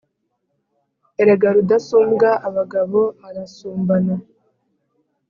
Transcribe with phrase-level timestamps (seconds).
[1.21, 4.15] Erega Rudasumbwa abagabo barasumbana